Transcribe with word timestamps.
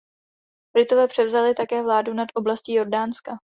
Britové 0.73 1.07
převzali 1.07 1.55
také 1.55 1.83
vládu 1.83 2.13
nad 2.13 2.27
oblastí 2.35 2.73
Jordánska. 2.73 3.37